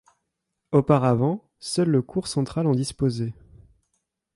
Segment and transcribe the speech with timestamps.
[0.71, 3.35] Auparavant, seul le court central en disposait.